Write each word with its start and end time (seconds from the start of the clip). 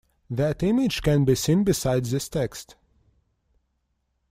That 0.31 0.63
image 0.63 1.03
can 1.03 1.25
be 1.25 1.35
seen 1.35 1.63
beside 1.63 2.05
this 2.05 2.27
text. 2.27 2.75